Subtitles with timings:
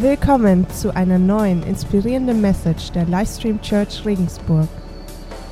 [0.00, 4.66] Willkommen zu einer neuen inspirierenden Message der Livestream Church Regensburg.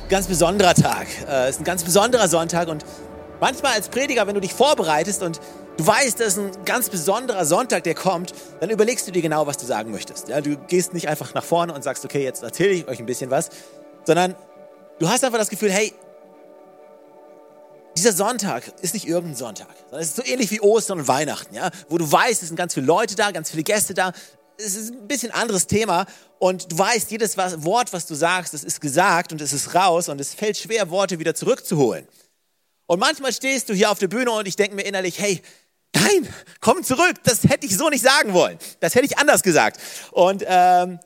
[0.09, 1.05] Ganz besonderer Tag.
[1.21, 2.83] Es äh, ist ein ganz besonderer Sonntag und
[3.39, 5.39] manchmal als Prediger, wenn du dich vorbereitest und
[5.77, 9.45] du weißt, das ist ein ganz besonderer Sonntag, der kommt, dann überlegst du dir genau,
[9.45, 10.29] was du sagen möchtest.
[10.29, 13.05] Ja, du gehst nicht einfach nach vorne und sagst, okay, jetzt erzähle ich euch ein
[13.05, 13.51] bisschen was,
[14.03, 14.33] sondern
[14.97, 15.93] du hast einfach das Gefühl, hey,
[17.95, 21.53] dieser Sonntag ist nicht irgendein Sonntag, sondern es ist so ähnlich wie Ostern und Weihnachten,
[21.53, 24.11] ja, wo du weißt, es sind ganz viele Leute da, ganz viele Gäste da,
[24.59, 26.05] es ist ein bisschen anderes Thema
[26.37, 30.09] und du weißt, jedes Wort, was du sagst, das ist gesagt und es ist raus
[30.09, 32.07] und es fällt schwer, Worte wieder zurückzuholen.
[32.85, 35.41] Und manchmal stehst du hier auf der Bühne und ich denke mir innerlich, hey,
[35.93, 36.27] nein,
[36.59, 38.57] komm zurück, das hätte ich so nicht sagen wollen.
[38.79, 39.79] Das hätte ich anders gesagt.
[40.11, 40.99] Und ähm,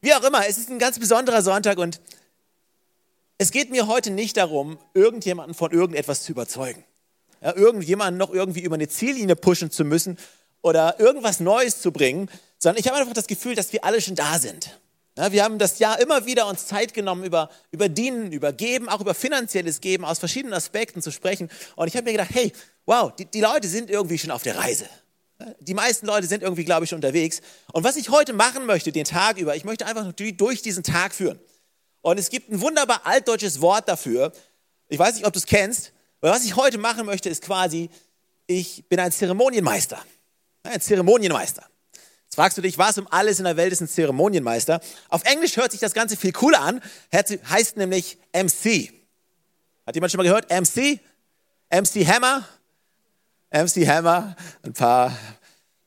[0.00, 2.00] wie auch immer, es ist ein ganz besonderer Sonntag und
[3.36, 6.84] es geht mir heute nicht darum, irgendjemanden von irgendetwas zu überzeugen.
[7.40, 10.18] Ja, irgendjemanden noch irgendwie über eine Ziellinie pushen zu müssen
[10.68, 14.14] oder irgendwas Neues zu bringen, sondern ich habe einfach das Gefühl, dass wir alle schon
[14.14, 14.78] da sind.
[15.16, 18.88] Ja, wir haben das Jahr immer wieder uns Zeit genommen, über, über Dienen, über Geben,
[18.88, 21.50] auch über finanzielles Geben aus verschiedenen Aspekten zu sprechen.
[21.74, 22.52] Und ich habe mir gedacht, hey,
[22.86, 24.88] wow, die, die Leute sind irgendwie schon auf der Reise.
[25.58, 27.40] Die meisten Leute sind irgendwie, glaube ich, schon unterwegs.
[27.72, 31.12] Und was ich heute machen möchte, den Tag über, ich möchte einfach durch diesen Tag
[31.12, 31.40] führen.
[32.00, 34.32] Und es gibt ein wunderbar altdeutsches Wort dafür.
[34.88, 35.92] Ich weiß nicht, ob du es kennst.
[36.20, 37.90] Aber was ich heute machen möchte, ist quasi,
[38.46, 40.00] ich bin ein Zeremonienmeister.
[40.68, 41.66] Ein Zeremonienmeister.
[42.24, 44.80] Jetzt fragst du dich, was um alles in der Welt ist ein Zeremonienmeister?
[45.08, 48.92] Auf Englisch hört sich das Ganze viel cooler an, heißt nämlich MC.
[49.86, 50.50] Hat jemand schon mal gehört?
[50.50, 51.00] MC?
[51.70, 52.46] MC Hammer?
[53.50, 54.36] MC Hammer?
[54.62, 55.16] Ein paar,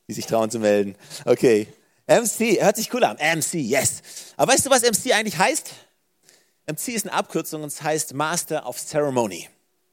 [0.08, 0.96] die sich trauen zu melden.
[1.26, 1.68] Okay.
[2.08, 3.18] MC, hört sich cool an.
[3.18, 4.02] MC, yes.
[4.36, 5.72] Aber weißt du, was MC eigentlich heißt?
[6.66, 9.48] MC ist eine Abkürzung und es heißt Master of Ceremony,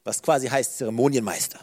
[0.05, 1.61] was quasi heißt Zeremonienmeister.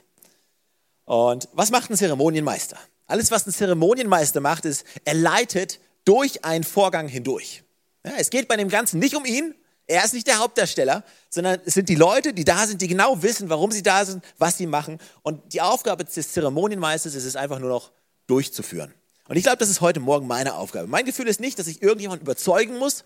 [1.05, 2.77] Und was macht ein Zeremonienmeister?
[3.07, 7.63] Alles, was ein Zeremonienmeister macht, ist, er leitet durch einen Vorgang hindurch.
[8.05, 9.55] Ja, es geht bei dem Ganzen nicht um ihn,
[9.87, 13.21] er ist nicht der Hauptdarsteller, sondern es sind die Leute, die da sind, die genau
[13.21, 14.99] wissen, warum sie da sind, was sie machen.
[15.21, 17.91] Und die Aufgabe des Zeremonienmeisters ist es einfach nur noch
[18.25, 18.93] durchzuführen.
[19.27, 20.87] Und ich glaube, das ist heute Morgen meine Aufgabe.
[20.87, 23.03] Mein Gefühl ist nicht, dass ich irgendjemand überzeugen muss.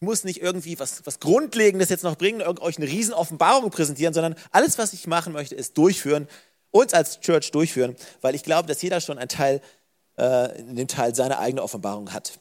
[0.00, 4.12] Ich muss nicht irgendwie was, was Grundlegendes jetzt noch bringen, euch eine riesen Offenbarung präsentieren,
[4.12, 6.28] sondern alles, was ich machen möchte, ist durchführen
[6.70, 9.60] uns als Church durchführen, weil ich glaube, dass jeder schon einen Teil,
[10.18, 12.38] äh, in dem Teil seine eigene Offenbarung hat.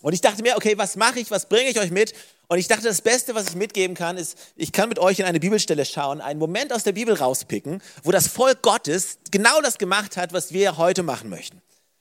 [0.00, 2.14] Und ich dachte mir, okay, was mache ich, was bringe ich euch mit?
[2.46, 5.26] Und ich dachte, das Beste, was ich mitgeben kann, ist, ich kann mit euch in
[5.26, 9.78] eine Bibelstelle schauen, einen Moment aus der Bibel rauspicken, wo das Volk Gottes genau das
[9.78, 11.60] gemacht hat, was wir heute machen möchten.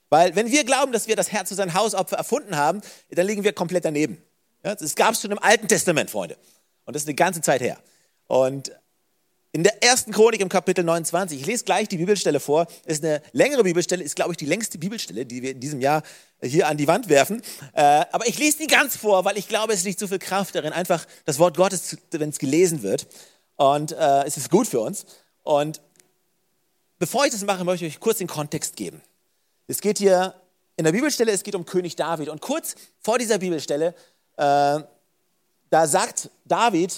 [0.09, 3.43] Weil wenn wir glauben, dass wir das Herz zu sein Hausopfer erfunden haben, dann liegen
[3.43, 4.21] wir komplett daneben.
[4.63, 6.37] Ja, das gab es schon im Alten Testament, Freunde.
[6.85, 7.77] Und das ist eine ganze Zeit her.
[8.27, 8.71] Und
[9.52, 13.22] in der ersten Chronik im Kapitel 29, ich lese gleich die Bibelstelle vor, ist eine
[13.31, 16.03] längere Bibelstelle, ist glaube ich die längste Bibelstelle, die wir in diesem Jahr
[16.41, 17.41] hier an die Wand werfen.
[17.74, 20.56] Äh, aber ich lese die ganz vor, weil ich glaube, es liegt so viel Kraft
[20.56, 23.08] darin, einfach das Wort Gottes, wenn es gelesen wird.
[23.56, 25.06] Und äh, es ist gut für uns.
[25.44, 25.81] Und
[27.00, 29.02] bevor ich das mache, möchte ich euch kurz den Kontext geben.
[29.68, 30.35] Es geht hier
[30.75, 32.29] in der Bibelstelle, es geht um König David.
[32.29, 33.96] Und kurz vor dieser Bibelstelle,
[34.35, 34.79] äh,
[35.69, 36.94] da sagt David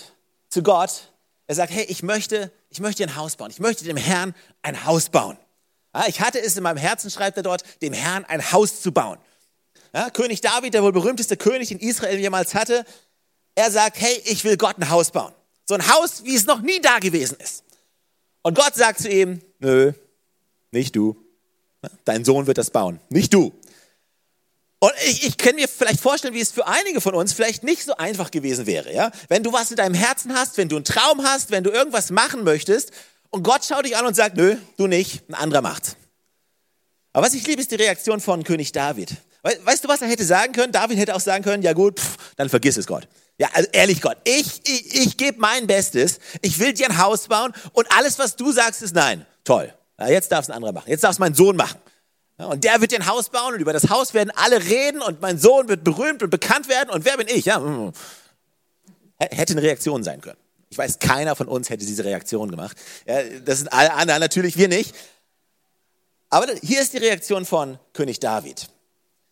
[0.50, 1.10] zu Gott,
[1.50, 3.50] er sagt, hey, ich möchte, ich möchte ein Haus bauen.
[3.50, 5.36] Ich möchte dem Herrn ein Haus bauen.
[5.96, 8.92] Ja, ich hatte es in meinem Herzen, schreibt er dort, dem Herrn ein Haus zu
[8.92, 9.18] bauen.
[9.92, 12.86] Ja, König David, der wohl berühmteste König, den Israel jemals hatte,
[13.56, 15.34] er sagt, hey, ich will Gott ein Haus bauen.
[15.68, 17.64] So ein Haus, wie es noch nie da gewesen ist.
[18.44, 19.94] Und Gott sagt zu ihm, nö,
[20.70, 21.18] nicht du.
[22.06, 23.59] Dein Sohn wird das bauen, nicht du.
[24.80, 27.84] Und ich, ich kann mir vielleicht vorstellen, wie es für einige von uns vielleicht nicht
[27.84, 28.94] so einfach gewesen wäre.
[28.94, 29.12] Ja?
[29.28, 32.12] Wenn du was in deinem Herzen hast, wenn du einen Traum hast, wenn du irgendwas
[32.12, 32.92] machen möchtest
[33.30, 35.98] und Gott schaut dich an und sagt, nö, du nicht, ein anderer macht's.
[37.12, 39.12] Aber was ich liebe, ist die Reaktion von König David.
[39.42, 40.72] Weißt du, was er hätte sagen können?
[40.72, 43.08] David hätte auch sagen können, ja gut, pff, dann vergiss es Gott.
[43.38, 47.28] Ja, also ehrlich Gott, ich, ich, ich gebe mein Bestes, ich will dir ein Haus
[47.28, 49.26] bauen und alles, was du sagst, ist nein.
[49.44, 49.74] Toll.
[49.98, 50.90] Ja, jetzt darf es ein anderer machen.
[50.90, 51.80] Jetzt darf es mein Sohn machen.
[52.48, 55.38] Und der wird ein Haus bauen und über das Haus werden alle reden und mein
[55.38, 57.46] Sohn wird berühmt und bekannt werden und wer bin ich?
[57.46, 57.92] Ja, mm.
[59.20, 60.38] hätte eine Reaktion sein können.
[60.70, 62.78] Ich weiß, keiner von uns hätte diese Reaktion gemacht.
[63.06, 64.96] Ja, das sind alle anderen, natürlich wir nicht.
[66.30, 68.70] Aber hier ist die Reaktion von König David.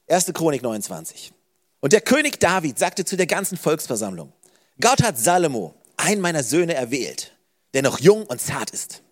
[0.09, 0.33] 1.
[0.33, 1.31] Chronik 29.
[1.79, 4.33] Und der König David sagte zu der ganzen Volksversammlung,
[4.81, 7.37] Gott hat Salomo, einen meiner Söhne, erwählt,
[7.73, 9.03] der noch jung und zart ist.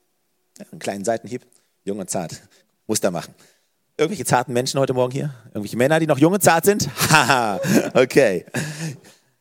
[0.57, 1.45] Ja, einen kleinen Seitenhieb,
[1.83, 2.41] jung und zart,
[2.88, 3.36] muss da machen.
[3.97, 5.33] Irgendwelche zarten Menschen heute Morgen hier?
[5.47, 6.89] Irgendwelche Männer, die noch jung und zart sind?
[7.09, 7.62] Haha,
[7.94, 8.45] okay.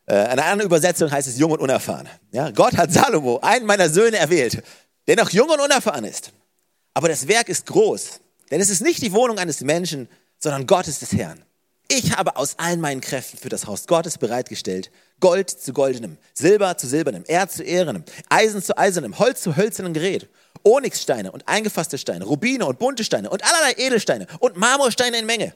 [0.07, 2.09] Äh, in einer anderen Übersetzung heißt es jung und unerfahren.
[2.31, 4.63] Ja, Gott hat Salomo, einen meiner Söhne, erwählt,
[5.09, 6.31] der noch jung und unerfahren ist.
[6.93, 8.21] Aber das Werk ist groß,
[8.53, 10.09] denn es ist nicht die Wohnung eines Menschen,
[10.39, 11.45] sondern Gott ist des Herrn.
[11.89, 16.79] Ich habe aus allen meinen Kräften für das Haus Gottes bereitgestellt, Gold zu goldenem, Silber
[16.79, 20.29] zu silbernem, Erz zu ehrenem, Eisen zu eisernem, Holz zu hölzernem Gerät,
[20.65, 25.55] Onyxsteine und eingefasste Steine, Rubine und bunte Steine und allerlei Edelsteine und Marmorsteine in Menge.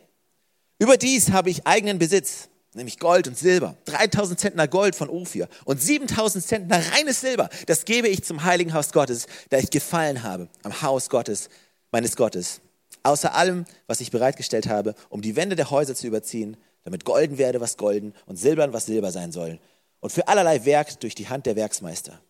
[0.78, 5.82] Überdies habe ich eigenen Besitz, nämlich Gold und Silber, 3000 Zentner Gold von Ophir und
[5.82, 7.48] 7000 Zentner reines Silber.
[7.66, 11.48] Das gebe ich zum heiligen Haus Gottes, da ich gefallen habe am Haus Gottes,
[11.90, 12.60] meines Gottes.
[13.02, 17.38] Außer allem, was ich bereitgestellt habe, um die Wände der Häuser zu überziehen, damit golden
[17.38, 19.58] werde, was golden und silbern, was silber sein soll.
[20.00, 22.20] Und für allerlei Werk durch die Hand der Werksmeister.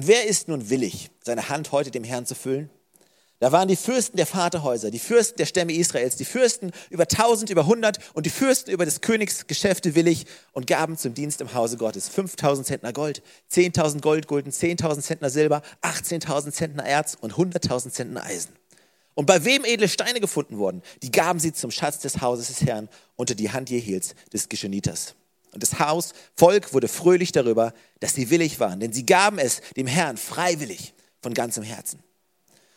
[0.00, 2.70] Und wer ist nun willig, seine Hand heute dem Herrn zu füllen?
[3.38, 7.50] Da waren die Fürsten der Vaterhäuser, die Fürsten der Stämme Israels, die Fürsten über tausend,
[7.50, 11.52] über hundert und die Fürsten über des Königs Geschäfte willig und gaben zum Dienst im
[11.52, 17.90] Hause Gottes 5000 Zentner Gold, 10.000 Goldgulden, 10.000 Zentner Silber, 18.000 Zentner Erz und 100.000
[17.90, 18.56] Zentner Eisen.
[19.12, 22.62] Und bei wem edle Steine gefunden wurden, die gaben sie zum Schatz des Hauses des
[22.62, 25.14] Herrn unter die Hand Jehiels, des Gescheniters.
[25.52, 29.60] Und das Haus, Volk wurde fröhlich darüber, dass sie willig waren, denn sie gaben es
[29.76, 32.02] dem Herrn freiwillig von ganzem Herzen.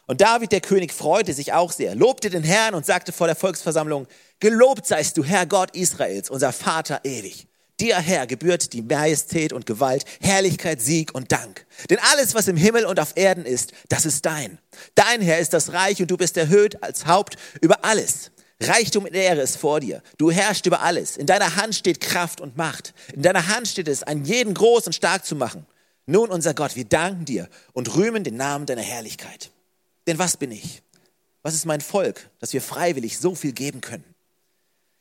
[0.06, 3.36] Und David, der König, freute sich auch sehr, lobte den Herrn und sagte vor der
[3.36, 4.08] Volksversammlung,
[4.40, 7.48] Gelobt seist du, Herr Gott Israels, unser Vater ewig.
[7.80, 11.66] Dir, Herr, gebührt die Majestät und Gewalt, Herrlichkeit, Sieg und Dank.
[11.90, 14.60] Denn alles, was im Himmel und auf Erden ist, das ist dein.
[14.96, 18.31] Dein, Herr, ist das Reich und du bist erhöht als Haupt über alles.
[18.61, 20.01] Reichtum und Ehre ist vor dir.
[20.17, 21.17] Du herrschst über alles.
[21.17, 22.94] In deiner Hand steht Kraft und Macht.
[23.13, 25.65] In deiner Hand steht es, einen jeden groß und stark zu machen.
[26.05, 29.51] Nun, unser Gott, wir danken dir und rühmen den Namen deiner Herrlichkeit.
[30.07, 30.81] Denn was bin ich?
[31.41, 34.03] Was ist mein Volk, dass wir freiwillig so viel geben können?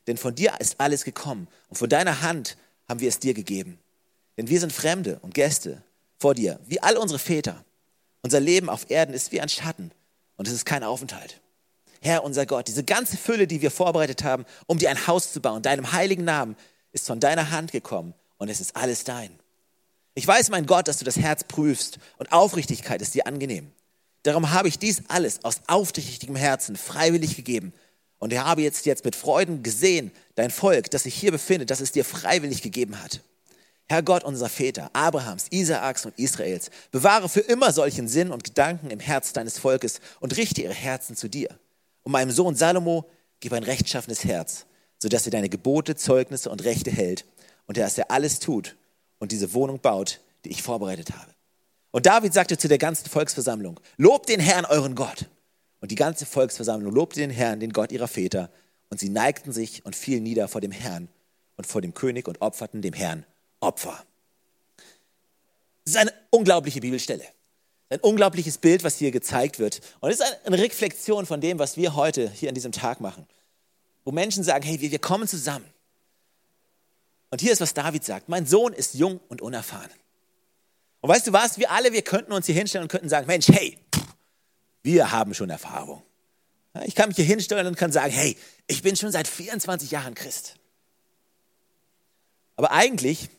[0.07, 2.57] Denn von dir ist alles gekommen und von deiner Hand
[2.87, 3.79] haben wir es dir gegeben.
[4.37, 5.83] Denn wir sind Fremde und Gäste
[6.17, 7.63] vor dir, wie all unsere Väter.
[8.21, 9.91] Unser Leben auf Erden ist wie ein Schatten
[10.35, 11.41] und es ist kein Aufenthalt.
[12.03, 15.41] Herr, unser Gott, diese ganze Fülle, die wir vorbereitet haben, um dir ein Haus zu
[15.41, 16.57] bauen, deinem heiligen Namen,
[16.91, 19.31] ist von deiner Hand gekommen und es ist alles dein.
[20.13, 23.71] Ich weiß, mein Gott, dass du das Herz prüfst und Aufrichtigkeit ist dir angenehm.
[24.23, 27.73] Darum habe ich dies alles aus aufrichtigem Herzen freiwillig gegeben.
[28.19, 31.79] Und ich habe jetzt, jetzt mit Freuden gesehen, dein Volk, das sich hier befindet, das
[31.79, 33.21] es dir freiwillig gegeben hat.
[33.87, 38.91] Herr Gott unserer Väter, Abrahams, Isaaks und Israels, bewahre für immer solchen Sinn und Gedanken
[38.91, 41.49] im Herz deines Volkes und richte ihre Herzen zu dir.
[42.03, 43.09] Und meinem Sohn Salomo
[43.39, 44.65] gib ein rechtschaffenes Herz,
[44.99, 47.25] sodass er deine Gebote, Zeugnisse und Rechte hält
[47.65, 48.75] und dass er alles tut
[49.19, 51.33] und diese Wohnung baut, die ich vorbereitet habe.
[51.91, 55.29] Und David sagte zu der ganzen Volksversammlung, lobt den Herrn, euren Gott.
[55.79, 58.49] Und die ganze Volksversammlung lobte den Herrn, den Gott ihrer Väter.
[58.89, 61.09] Und sie neigten sich und fielen nieder vor dem Herrn
[61.57, 63.25] und vor dem König und opferten dem Herrn
[63.59, 64.03] Opfer.
[65.85, 67.25] Das ist eine unglaubliche Bibelstelle.
[67.93, 69.79] Ein unglaubliches Bild, was hier gezeigt wird.
[69.99, 73.27] Und es ist eine Reflexion von dem, was wir heute hier an diesem Tag machen.
[74.03, 75.71] Wo Menschen sagen, hey, wir kommen zusammen.
[77.29, 78.29] Und hier ist, was David sagt.
[78.29, 79.91] Mein Sohn ist jung und unerfahren.
[81.01, 81.59] Und weißt du was?
[81.59, 83.77] Wir alle, wir könnten uns hier hinstellen und könnten sagen, Mensch, hey,
[84.81, 86.01] wir haben schon Erfahrung.
[86.85, 88.35] Ich kann mich hier hinstellen und kann sagen, hey,
[88.65, 90.55] ich bin schon seit 24 Jahren Christ.
[92.55, 93.29] Aber eigentlich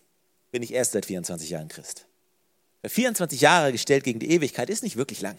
[0.53, 2.07] bin ich erst seit 24 Jahren Christ.
[2.87, 5.39] 24 Jahre gestellt gegen die Ewigkeit ist nicht wirklich lang.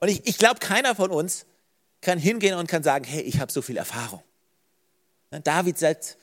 [0.00, 1.46] Und ich, ich glaube, keiner von uns
[2.00, 4.22] kann hingehen und kann sagen, hey, ich habe so viel Erfahrung.
[5.30, 6.16] David sagt,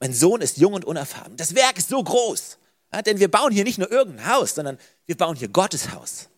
[0.00, 1.36] mein Sohn ist jung und unerfahren.
[1.36, 2.58] Das Werk ist so groß.
[3.06, 6.28] Denn wir bauen hier nicht nur irgendein Haus, sondern wir bauen hier Gottes Haus.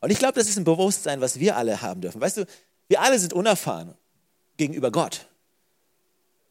[0.00, 2.20] Und ich glaube, das ist ein Bewusstsein, was wir alle haben dürfen.
[2.20, 2.46] Weißt du,
[2.88, 3.94] wir alle sind unerfahren
[4.56, 5.28] gegenüber Gott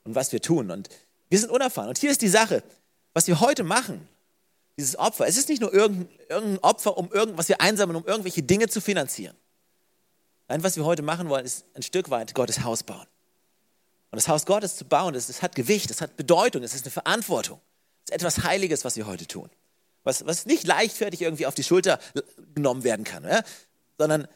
[0.04, 0.72] und was wir tun.
[0.72, 0.90] Und
[1.30, 1.90] wir sind unerfahren.
[1.90, 2.64] Und hier ist die Sache,
[3.14, 4.08] was wir heute machen,
[4.80, 5.28] dieses Opfer.
[5.28, 9.36] Es ist nicht nur irgendein, Opfer, um irgendwas wir einsammeln, um irgendwelche Dinge zu finanzieren.
[10.48, 13.06] Nein, was wir heute machen wollen, ist ein Stück weit Gottes Haus bauen.
[14.12, 16.86] Und das Haus Gottes zu bauen, das, das hat Gewicht, das hat Bedeutung, es ist
[16.86, 17.62] eine Verantwortung
[18.10, 19.50] ist etwas Heiliges, was wir heute tun.
[20.04, 22.00] Was, was nicht leichtfertig irgendwie auf die Schulter
[22.56, 23.44] genommen werden kann, ja?
[23.98, 24.28] sondern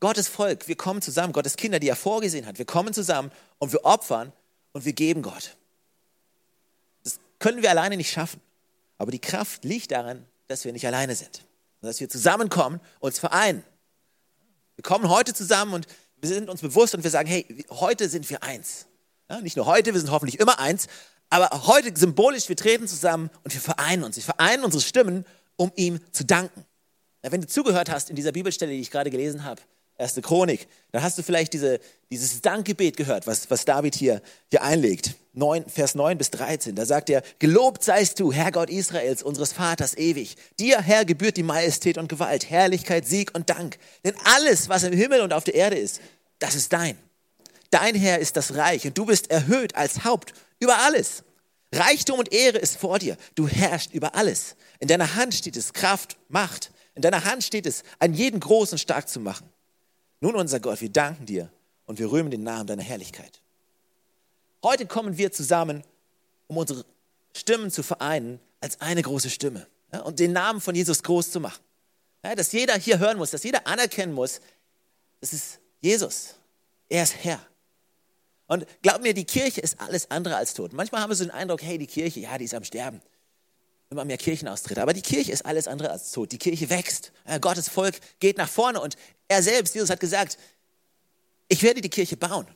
[0.00, 3.72] Gottes Volk, wir kommen zusammen, Gottes Kinder, die er vorgesehen hat, wir kommen zusammen und
[3.72, 4.32] wir opfern
[4.72, 5.56] und wir geben Gott.
[7.04, 8.40] Das können wir alleine nicht schaffen.
[9.02, 11.44] Aber die Kraft liegt darin, dass wir nicht alleine sind.
[11.80, 13.64] dass wir zusammenkommen, uns vereinen.
[14.76, 18.30] Wir kommen heute zusammen und wir sind uns bewusst und wir sagen, hey, heute sind
[18.30, 18.86] wir eins.
[19.28, 20.86] Ja, nicht nur heute, wir sind hoffentlich immer eins,
[21.30, 24.14] aber heute symbolisch, wir treten zusammen und wir vereinen uns.
[24.14, 26.64] Wir vereinen unsere Stimmen, um ihm zu danken.
[27.24, 29.60] Ja, wenn du zugehört hast in dieser Bibelstelle, die ich gerade gelesen habe,
[30.02, 31.80] erste Chronik, dann hast du vielleicht diese,
[32.10, 35.14] dieses Dankgebet gehört, was, was David hier, hier einlegt.
[35.34, 39.52] 9, Vers 9 bis 13, da sagt er, gelobt seist du, Herr Gott Israels, unseres
[39.54, 40.36] Vaters ewig.
[40.60, 43.78] Dir, Herr, gebührt die Majestät und Gewalt, Herrlichkeit, Sieg und Dank.
[44.04, 46.00] Denn alles, was im Himmel und auf der Erde ist,
[46.38, 46.98] das ist dein.
[47.70, 51.24] Dein Herr ist das Reich und du bist erhöht als Haupt über alles.
[51.72, 53.16] Reichtum und Ehre ist vor dir.
[53.34, 54.56] Du herrschst über alles.
[54.78, 56.70] In deiner Hand steht es Kraft, Macht.
[56.94, 59.48] In deiner Hand steht es, an jeden groß und stark zu machen.
[60.22, 61.50] Nun, unser Gott, wir danken dir
[61.84, 63.40] und wir rühmen den Namen deiner Herrlichkeit.
[64.62, 65.82] Heute kommen wir zusammen,
[66.46, 66.84] um unsere
[67.36, 71.40] Stimmen zu vereinen als eine große Stimme ja, und den Namen von Jesus groß zu
[71.40, 71.60] machen.
[72.24, 74.40] Ja, dass jeder hier hören muss, dass jeder anerkennen muss,
[75.20, 76.36] es ist Jesus.
[76.88, 77.44] Er ist Herr.
[78.46, 80.72] Und glaub mir, die Kirche ist alles andere als tot.
[80.72, 83.02] Manchmal haben wir so den Eindruck, hey, die Kirche, ja, die ist am Sterben.
[83.92, 84.80] Immer mehr Kirchenaustritte.
[84.80, 86.32] Aber die Kirche ist alles andere als tot.
[86.32, 87.12] Die Kirche wächst.
[87.42, 88.80] Gottes Volk geht nach vorne.
[88.80, 88.96] Und
[89.28, 90.38] er selbst, Jesus hat gesagt,
[91.48, 92.46] ich werde die Kirche bauen.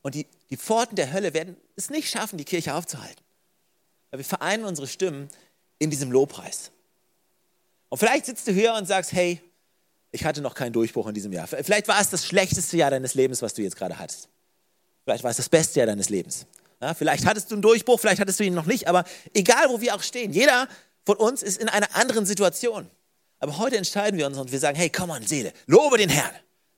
[0.00, 3.22] Und die, die Pforten der Hölle werden es nicht schaffen, die Kirche aufzuhalten.
[4.10, 5.28] Weil wir vereinen unsere Stimmen
[5.78, 6.70] in diesem Lobpreis.
[7.90, 9.38] Und vielleicht sitzt du hier und sagst, hey,
[10.12, 11.46] ich hatte noch keinen Durchbruch in diesem Jahr.
[11.46, 14.30] Vielleicht war es das schlechteste Jahr deines Lebens, was du jetzt gerade hattest.
[15.04, 16.46] Vielleicht war es das beste Jahr deines Lebens.
[16.80, 19.80] Ja, vielleicht hattest du einen Durchbruch, vielleicht hattest du ihn noch nicht, aber egal, wo
[19.80, 20.66] wir auch stehen, jeder
[21.04, 22.90] von uns ist in einer anderen Situation.
[23.38, 26.34] Aber heute entscheiden wir uns und wir sagen, hey, komm on, Seele, lobe den Herrn.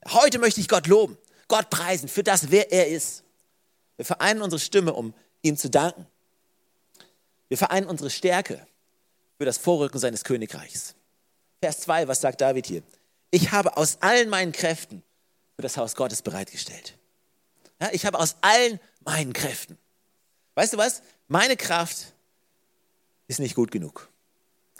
[0.09, 1.17] Heute möchte ich Gott loben,
[1.47, 3.23] Gott preisen für das, wer er ist.
[3.95, 6.05] Wir vereinen unsere Stimme, um ihm zu danken.
[7.47, 8.65] Wir vereinen unsere Stärke
[9.37, 10.95] für das Vorrücken seines Königreichs.
[11.61, 12.83] Vers 2, was sagt David hier?
[13.31, 15.03] Ich habe aus allen meinen Kräften
[15.55, 16.97] für das Haus Gottes bereitgestellt.
[17.81, 19.77] Ja, ich habe aus allen meinen Kräften.
[20.55, 21.01] Weißt du was?
[21.27, 22.13] Meine Kraft
[23.27, 24.09] ist nicht gut genug.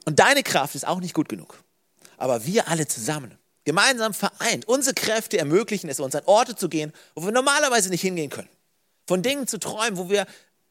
[0.05, 1.63] Und deine Kraft ist auch nicht gut genug.
[2.17, 6.93] Aber wir alle zusammen, gemeinsam vereint, unsere Kräfte ermöglichen es uns, an Orte zu gehen,
[7.15, 8.49] wo wir normalerweise nicht hingehen können.
[9.07, 10.25] Von Dingen zu träumen, wo wir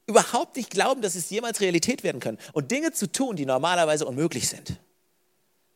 [0.07, 2.39] überhaupt nicht glauben, dass es jemals Realität werden können.
[2.53, 4.77] Und Dinge zu tun, die normalerweise unmöglich sind.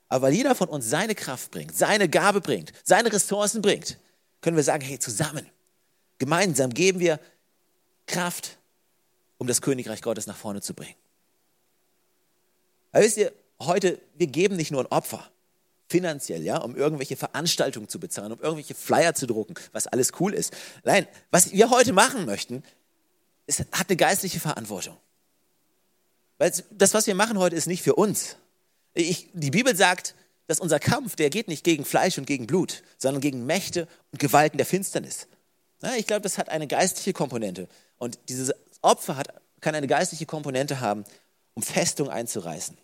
[0.09, 3.99] Aber weil jeder von uns seine Kraft bringt, seine Gabe bringt, seine Ressourcen bringt,
[4.41, 5.47] können wir sagen, hey, zusammen,
[6.19, 7.19] gemeinsam geben wir
[8.07, 8.59] Kraft,
[9.39, 10.95] um das Königreich Gottes nach vorne zu bringen.
[12.93, 15.31] Aber wisst ihr, heute, wir geben nicht nur ein Opfer,
[15.89, 20.35] finanziell, ja, um irgendwelche Veranstaltungen zu bezahlen, um irgendwelche Flyer zu drucken, was alles cool
[20.35, 20.53] ist.
[20.85, 22.63] Nein, was wir heute machen möchten,
[23.47, 24.97] es hat eine geistliche Verantwortung.
[26.39, 28.37] Weil das, was wir machen heute, ist nicht für uns,
[28.95, 30.15] ich, die Bibel sagt,
[30.47, 34.19] dass unser Kampf, der geht nicht gegen Fleisch und gegen Blut, sondern gegen Mächte und
[34.19, 35.27] Gewalten der Finsternis.
[35.83, 37.69] Ja, ich glaube, das hat eine geistliche Komponente.
[37.99, 38.53] Und dieses
[38.83, 39.29] Opfer hat,
[39.61, 41.05] kann eine geistliche Komponente haben,
[41.55, 42.77] um Festung einzureißen.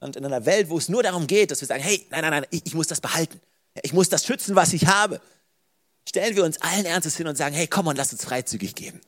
[0.00, 2.30] Und in einer Welt, wo es nur darum geht, dass wir sagen, hey, nein, nein,
[2.30, 3.40] nein, ich, ich muss das behalten.
[3.82, 5.20] Ich muss das schützen, was ich habe.
[6.08, 9.00] Stellen wir uns allen Ernstes hin und sagen, hey, komm und lass uns freizügig geben.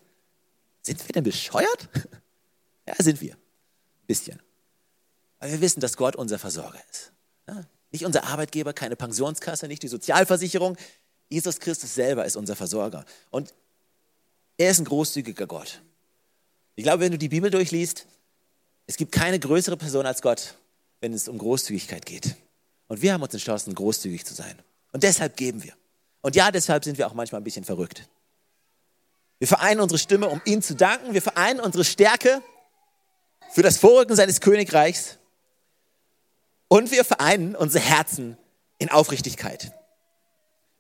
[0.83, 1.89] Sind wir denn bescheuert?
[2.87, 3.35] Ja, sind wir.
[3.35, 4.41] Ein bisschen.
[5.41, 7.13] Weil wir wissen, dass Gott unser Versorger ist.
[7.47, 7.67] Ja?
[7.91, 10.79] Nicht unser Arbeitgeber, keine Pensionskasse, nicht die Sozialversicherung.
[11.29, 13.05] Jesus Christus selber ist unser Versorger.
[13.29, 13.53] Und
[14.59, 15.81] er ist ein großzügiger Gott.
[16.75, 18.07] Ich glaube, wenn du die Bibel durchliest,
[18.87, 20.55] es gibt keine größere Person als Gott,
[21.01, 22.37] wenn es um Großzügigkeit geht.
[22.89, 24.59] Und wir haben uns entschlossen, großzügig zu sein.
[24.93, 25.75] Und deshalb geben wir.
[26.21, 28.09] Und ja, deshalb sind wir auch manchmal ein bisschen verrückt.
[29.39, 31.15] Wir vereinen unsere Stimme, um ihm zu danken.
[31.15, 32.43] Wir vereinen unsere Stärke
[33.51, 35.19] für das Vorrücken seines Königreichs.
[36.67, 38.37] Und wir vereinen unsere Herzen
[38.79, 39.73] in Aufrichtigkeit.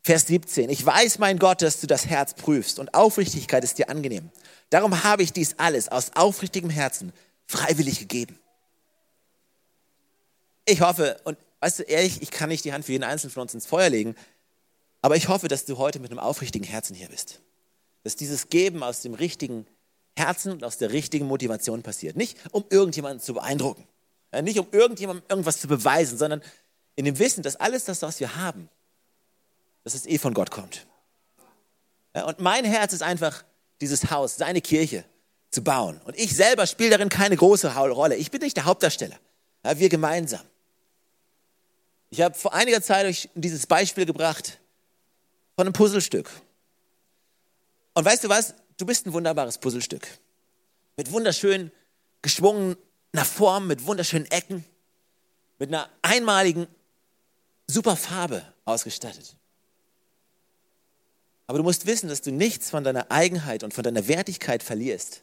[0.09, 0.71] Vers 17.
[0.71, 4.31] Ich weiß, mein Gott, dass du das Herz prüfst und Aufrichtigkeit ist dir angenehm.
[4.71, 7.13] Darum habe ich dies alles aus aufrichtigem Herzen
[7.45, 8.39] freiwillig gegeben.
[10.65, 13.43] Ich hoffe, und weißt du, ehrlich, ich kann nicht die Hand für jeden Einzelnen von
[13.43, 14.15] uns ins Feuer legen,
[15.03, 17.43] aber ich hoffe, dass du heute mit einem aufrichtigen Herzen hier bist.
[18.03, 19.67] Dass dieses Geben aus dem richtigen
[20.17, 22.17] Herzen und aus der richtigen Motivation passiert.
[22.17, 23.87] Nicht, um irgendjemanden zu beeindrucken,
[24.41, 26.41] nicht um irgendjemandem irgendwas zu beweisen, sondern
[26.97, 28.71] in dem Wissen, dass alles das, was wir haben,
[29.85, 30.87] dass es eh von Gott kommt.
[32.15, 33.45] Ja, und mein Herz ist einfach,
[33.81, 35.05] dieses Haus, seine Kirche
[35.51, 36.01] zu bauen.
[36.05, 38.17] Und ich selber spiele darin keine große Rolle.
[38.17, 39.19] Ich bin nicht der Hauptdarsteller.
[39.65, 40.41] Ja, wir gemeinsam.
[42.11, 44.59] Ich habe vor einiger Zeit euch dieses Beispiel gebracht
[45.57, 46.31] von einem Puzzlestück.
[47.95, 48.55] Und weißt du was?
[48.77, 50.07] Du bist ein wunderbares Puzzlestück.
[50.97, 51.71] Mit wunderschön
[52.23, 52.77] geschwungener
[53.25, 54.65] Form, mit wunderschönen Ecken,
[55.59, 56.67] mit einer einmaligen,
[57.67, 59.38] super Farbe ausgestattet.
[61.49, 65.23] Aber du musst wissen, dass du nichts von deiner Eigenheit und von deiner Wertigkeit verlierst,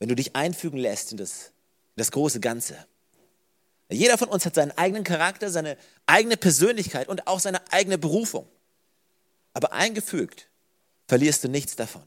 [0.00, 1.52] wenn du dich einfügen lässt in das,
[1.94, 2.76] in das große Ganze.
[3.88, 8.48] Jeder von uns hat seinen eigenen Charakter, seine eigene Persönlichkeit und auch seine eigene Berufung.
[9.54, 10.48] Aber eingefügt
[11.06, 12.02] verlierst du nichts davon.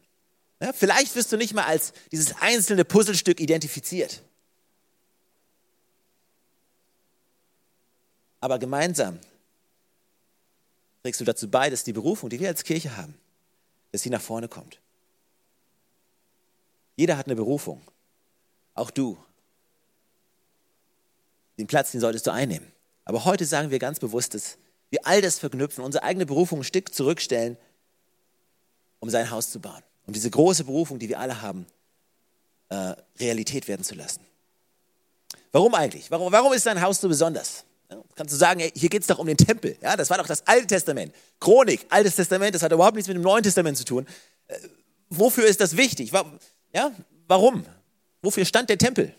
[0.62, 4.22] Ja, vielleicht wirst du nicht mal als dieses einzelne Puzzlestück identifiziert.
[8.42, 9.20] Aber gemeinsam
[11.02, 13.16] trägst du dazu bei, dass die Berufung, die wir als Kirche haben,
[13.92, 14.80] dass sie nach vorne kommt.
[16.96, 17.82] Jeder hat eine Berufung.
[18.74, 19.18] Auch du.
[21.58, 22.72] Den Platz, den solltest du einnehmen.
[23.06, 24.58] Aber heute sagen wir ganz bewusst, dass
[24.90, 27.58] wir all das verknüpfen, unsere eigene Berufung ein Stück zurückstellen,
[29.00, 29.82] um sein Haus zu bauen.
[30.06, 31.66] Um diese große Berufung, die wir alle haben,
[32.70, 34.22] äh, Realität werden zu lassen.
[35.52, 36.10] Warum eigentlich?
[36.12, 37.66] Warum, warum ist dein Haus so besonders?
[38.16, 39.78] Kannst du sagen, hier geht es doch um den Tempel.
[39.82, 41.14] Ja, das war doch das Alte Testament.
[41.40, 44.08] Chronik, Altes Testament, das hat überhaupt nichts mit dem Neuen Testament zu tun.
[44.48, 44.58] Äh,
[45.10, 46.12] wofür ist das wichtig?
[46.74, 46.92] Ja,
[47.28, 47.66] warum?
[48.22, 49.14] Wofür stand der Tempel?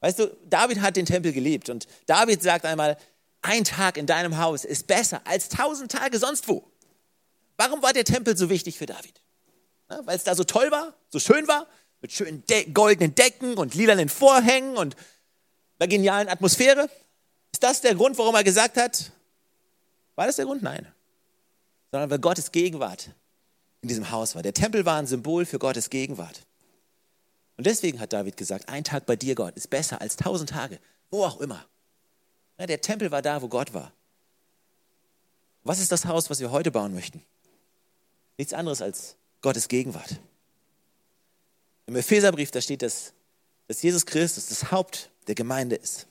[0.00, 2.96] Weißt du, David hat den Tempel geliebt und David sagt einmal,
[3.42, 6.64] ein Tag in deinem Haus ist besser als tausend Tage sonst wo.
[7.56, 9.20] Warum war der Tempel so wichtig für David?
[9.90, 11.66] Ja, Weil es da so toll war, so schön war,
[12.00, 14.96] mit schönen De goldenen Decken und lilanen Vorhängen und
[15.78, 16.88] einer genialen Atmosphäre.
[17.60, 19.12] Ist das der Grund, warum er gesagt hat?
[20.14, 20.62] War das der Grund?
[20.62, 20.90] Nein.
[21.90, 23.10] Sondern weil Gottes Gegenwart
[23.82, 24.40] in diesem Haus war.
[24.40, 26.46] Der Tempel war ein Symbol für Gottes Gegenwart.
[27.58, 30.78] Und deswegen hat David gesagt, ein Tag bei dir, Gott, ist besser als tausend Tage,
[31.10, 31.66] wo auch immer.
[32.58, 33.92] Der Tempel war da, wo Gott war.
[35.62, 37.22] Was ist das Haus, was wir heute bauen möchten?
[38.38, 40.18] Nichts anderes als Gottes Gegenwart.
[41.84, 43.12] Im Epheserbrief, da steht, dass,
[43.68, 46.06] dass Jesus Christus das Haupt der Gemeinde ist,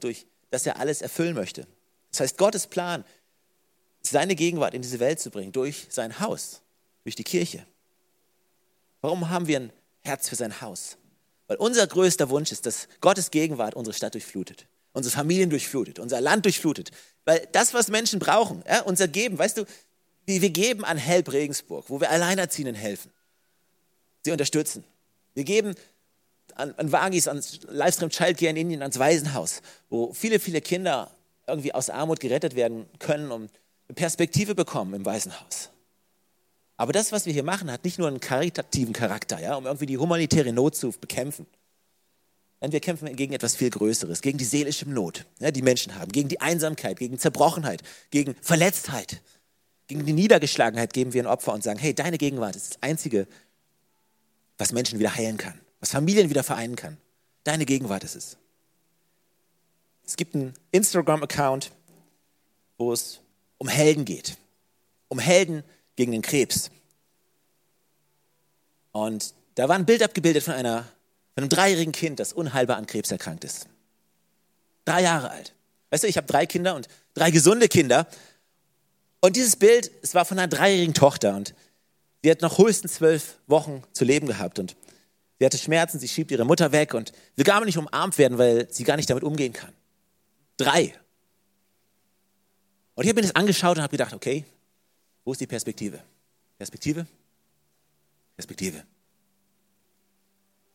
[0.00, 1.66] durch das er alles erfüllen möchte.
[2.10, 3.04] Das heißt, Gottes Plan
[4.02, 6.62] seine Gegenwart in diese Welt zu bringen, durch sein Haus,
[7.02, 7.66] durch die Kirche.
[9.00, 10.96] Warum haben wir ein Herz für sein Haus?
[11.46, 16.20] Weil unser größter Wunsch ist, dass Gottes Gegenwart unsere Stadt durchflutet, unsere Familien durchflutet, unser
[16.20, 16.90] Land durchflutet.
[17.24, 19.64] Weil das, was Menschen brauchen, ja, unser Geben, weißt du,
[20.26, 23.10] wir geben an Help Regensburg, wo wir Alleinerziehenden helfen,
[24.22, 24.84] sie unterstützen.
[25.34, 25.74] Wir geben
[26.56, 31.10] an, an Vagis, an Livestream Childcare in Indien, ans Waisenhaus, wo viele, viele Kinder
[31.46, 33.50] irgendwie aus Armut gerettet werden können und
[33.88, 35.70] eine Perspektive bekommen im Waisenhaus.
[36.76, 39.86] Aber das, was wir hier machen, hat nicht nur einen karitativen Charakter, ja, um irgendwie
[39.86, 41.46] die humanitäre Not zu bekämpfen.
[42.60, 46.10] Nein, wir kämpfen gegen etwas viel Größeres, gegen die seelische Not, ja, die Menschen haben,
[46.10, 49.20] gegen die Einsamkeit, gegen Zerbrochenheit, gegen Verletztheit,
[49.86, 53.26] gegen die Niedergeschlagenheit geben wir ein Opfer und sagen, hey, deine Gegenwart ist das Einzige,
[54.56, 56.96] was Menschen wieder heilen kann, was Familien wieder vereinen kann.
[57.44, 58.38] Deine Gegenwart ist es.
[60.06, 61.72] Es gibt einen Instagram-Account,
[62.78, 63.20] wo es
[63.58, 64.38] um Helden geht.
[65.08, 65.62] Um Helden
[65.96, 66.70] gegen den Krebs.
[68.92, 70.84] Und da war ein Bild abgebildet von, einer,
[71.34, 73.66] von einem dreijährigen Kind, das unheilbar an Krebs erkrankt ist.
[74.86, 75.52] Drei Jahre alt.
[75.90, 78.06] Weißt du, ich habe drei Kinder und drei gesunde Kinder.
[79.20, 81.54] Und dieses Bild, es war von einer dreijährigen Tochter und
[82.22, 84.76] Sie hat noch höchstens zwölf Wochen zu leben gehabt und
[85.38, 88.72] sie hatte Schmerzen, sie schiebt ihre Mutter weg und will gar nicht umarmt werden, weil
[88.72, 89.72] sie gar nicht damit umgehen kann.
[90.56, 90.94] Drei.
[92.94, 94.44] Und ich habe mir das angeschaut und habe gedacht, okay,
[95.24, 96.00] wo ist die Perspektive?
[96.58, 97.06] Perspektive?
[98.36, 98.84] Perspektive.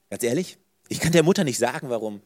[0.09, 2.21] Ganz ehrlich, ich kann der Mutter nicht sagen, warum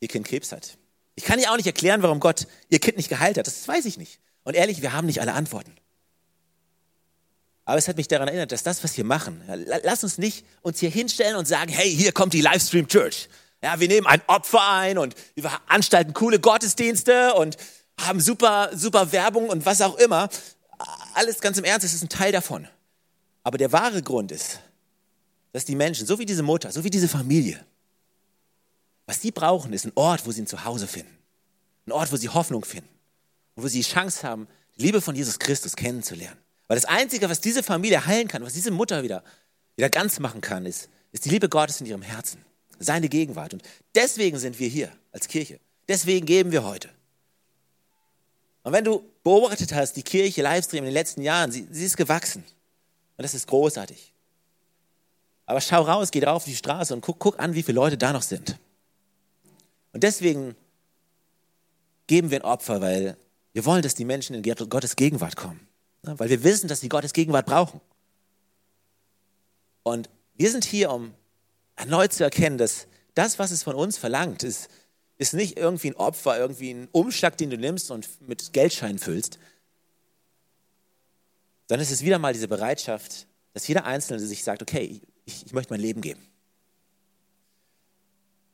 [0.00, 0.78] ihr Kind Krebs hat.
[1.16, 3.46] Ich kann ihr auch nicht erklären, warum Gott ihr Kind nicht geheilt hat.
[3.46, 4.20] Das weiß ich nicht.
[4.42, 5.72] Und ehrlich, wir haben nicht alle Antworten.
[7.64, 9.42] Aber es hat mich daran erinnert, dass das, was wir machen,
[9.82, 13.28] lass uns nicht uns hier hinstellen und sagen, hey, hier kommt die Livestream Church.
[13.62, 17.56] Ja, wir nehmen ein Opfer ein und wir veranstalten coole Gottesdienste und
[17.98, 20.28] haben super, super Werbung und was auch immer.
[21.14, 22.68] Alles ganz im Ernst, es ist ein Teil davon.
[23.42, 24.60] Aber der wahre Grund ist,
[25.52, 27.64] dass die Menschen, so wie diese Mutter, so wie diese Familie,
[29.06, 31.16] was sie brauchen, ist ein Ort, wo sie ein Zuhause finden.
[31.86, 32.88] Ein Ort, wo sie Hoffnung finden.
[33.54, 36.38] Und wo sie die Chance haben, die Liebe von Jesus Christus kennenzulernen.
[36.66, 39.22] Weil das Einzige, was diese Familie heilen kann, was diese Mutter wieder,
[39.76, 42.44] wieder ganz machen kann, ist, ist die Liebe Gottes in ihrem Herzen.
[42.78, 43.52] Seine Gegenwart.
[43.52, 43.62] Und
[43.94, 45.60] deswegen sind wir hier als Kirche.
[45.86, 46.88] Deswegen geben wir heute.
[48.62, 51.96] Und wenn du beobachtet hast, die Kirche Livestream in den letzten Jahren, sie, sie ist
[51.96, 52.42] gewachsen.
[53.16, 54.12] Und das ist großartig.
[55.46, 57.98] Aber schau raus, geh drauf auf die Straße und guck, guck an, wie viele Leute
[57.98, 58.58] da noch sind.
[59.92, 60.56] Und deswegen
[62.06, 63.16] geben wir ein Opfer, weil
[63.52, 65.68] wir wollen, dass die Menschen in Gottes Gegenwart kommen.
[66.04, 67.80] Weil wir wissen, dass sie Gottes Gegenwart brauchen.
[69.82, 71.14] Und wir sind hier, um
[71.76, 74.68] erneut zu erkennen, dass das, was es von uns verlangt, ist,
[75.18, 79.38] ist nicht irgendwie ein Opfer, irgendwie ein Umschlag, den du nimmst und mit Geldscheinen füllst,
[81.68, 85.72] es ist wieder mal diese Bereitschaft, dass jeder Einzelne sich sagt, okay, ich, ich möchte
[85.72, 86.20] mein Leben geben.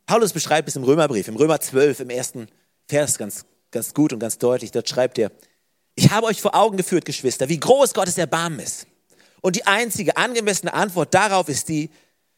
[0.07, 2.49] Paulus beschreibt es im Römerbrief, im Römer 12, im ersten
[2.89, 4.73] Vers ganz, ganz gut und ganz deutlich.
[4.73, 5.31] Dort schreibt er,
[6.01, 8.87] ich habe euch vor Augen geführt, Geschwister, wie groß Gottes Erbarmen ist.
[9.43, 11.91] Und die einzige angemessene Antwort darauf ist die,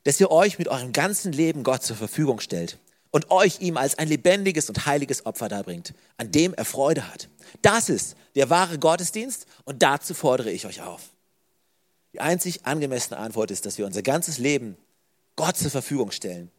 [0.03, 2.79] dass ihr euch mit eurem ganzen Leben Gott zur Verfügung stellt
[3.13, 7.29] und euch ihm als ein lebendiges und heiliges Opfer darbringt, an dem er Freude hat.
[7.63, 11.11] Das ist der wahre Gottesdienst und dazu fordere ich euch auf.
[12.15, 14.77] Die einzig angemessene Antwort ist, dass wir unser ganzes Leben
[15.37, 16.51] Gott zur Verfügung stellen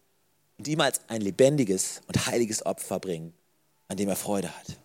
[0.57, 3.33] und ihm als ein lebendiges und heiliges Opfer bringen,
[3.89, 4.77] an dem er Freude hat.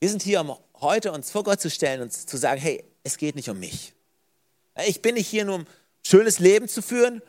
[0.00, 3.16] Wir sind hier, um heute uns vor Gott zu stellen und zu sagen, hey, es
[3.16, 3.94] geht nicht um mich.
[4.86, 5.66] Ich bin nicht hier nur, um ein
[6.04, 7.22] schönes Leben zu führen,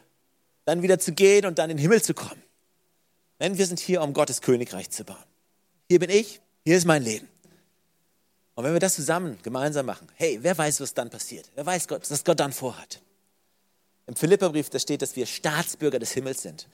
[0.66, 2.42] dann wieder zu gehen und dann in den Himmel zu kommen.
[3.40, 5.24] Nein, wir sind hier, um Gottes Königreich zu bauen.
[5.88, 7.30] Hier bin ich, hier ist mein Leben.
[8.56, 11.50] Und wenn wir das zusammen, gemeinsam machen, hey, wer weiß, was dann passiert?
[11.56, 13.02] Wer weiß, was Gott dann vorhat?
[14.08, 16.68] Im Philipperbrief, da steht, dass wir Staatsbürger des Himmels sind.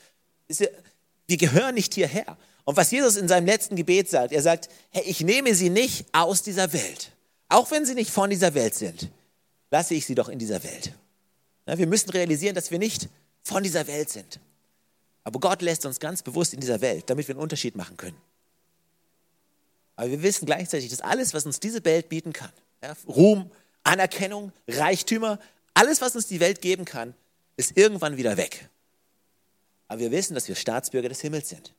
[0.48, 2.38] Wir gehören nicht hierher.
[2.66, 6.06] Und was Jesus in seinem letzten Gebet sagt, er sagt, hey, ich nehme sie nicht
[6.14, 7.12] aus dieser Welt.
[7.50, 9.10] Auch wenn sie nicht von dieser Welt sind,
[9.70, 10.94] lasse ich sie doch in dieser Welt.
[11.66, 13.10] wir müssen realisieren, dass wir nicht
[13.42, 14.40] von dieser Welt sind.
[15.24, 18.18] Aber Gott lässt uns ganz bewusst in dieser Welt, damit wir einen Unterschied machen können.
[19.96, 23.52] Aber wir wissen gleichzeitig, dass alles, was uns diese Welt bieten kann, ja, Ruhm,
[23.84, 25.40] Anerkennung, Reichtümer,
[25.74, 27.14] alles, was uns die Welt geben kann,
[27.58, 28.70] ist irgendwann wieder weg.
[29.88, 31.74] Aber wir wissen, dass wir Staatsbürger des Himmels sind.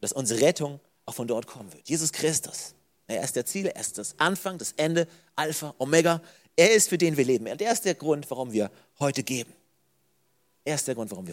[0.00, 1.88] Dass unsere Rettung auch von dort kommen wird.
[1.88, 2.74] Jesus Christus.
[3.06, 6.22] Er ist der Ziel, er ist das Anfang, das Ende, Alpha, Omega.
[6.56, 7.48] Er ist für den wir leben.
[7.48, 9.52] Und er ist der Grund, warum wir heute geben.
[10.64, 11.28] Er ist der Grund, warum wir